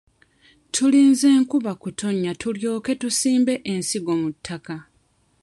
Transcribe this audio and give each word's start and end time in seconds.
Tulinze 0.73 1.27
nkuba 1.41 1.71
kutonnya 1.81 2.31
tulyoke 2.41 2.93
tusimbe 3.01 3.53
ensingo 3.71 4.13
mu 4.21 4.29
ttaka. 4.35 4.75